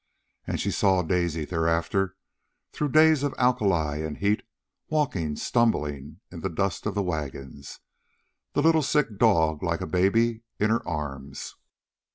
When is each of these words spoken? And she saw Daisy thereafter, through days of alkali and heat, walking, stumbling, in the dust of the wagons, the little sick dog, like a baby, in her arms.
And 0.47 0.59
she 0.59 0.71
saw 0.71 1.03
Daisy 1.03 1.45
thereafter, 1.45 2.15
through 2.71 2.89
days 2.89 3.21
of 3.21 3.35
alkali 3.37 3.97
and 4.03 4.17
heat, 4.17 4.41
walking, 4.89 5.35
stumbling, 5.35 6.21
in 6.31 6.39
the 6.39 6.49
dust 6.49 6.87
of 6.87 6.95
the 6.95 7.03
wagons, 7.03 7.77
the 8.53 8.63
little 8.63 8.81
sick 8.81 9.19
dog, 9.19 9.61
like 9.61 9.81
a 9.81 9.85
baby, 9.85 10.41
in 10.57 10.71
her 10.71 10.81
arms. 10.87 11.53